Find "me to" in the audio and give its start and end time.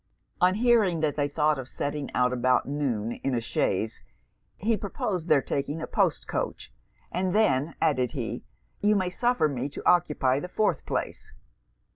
9.47-9.87